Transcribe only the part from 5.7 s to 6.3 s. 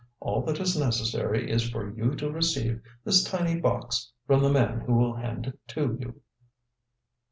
to you."